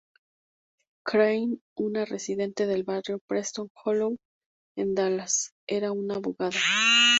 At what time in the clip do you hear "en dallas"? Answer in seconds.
4.75-5.51